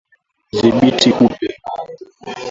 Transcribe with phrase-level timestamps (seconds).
[0.59, 1.47] Dhibiti kupe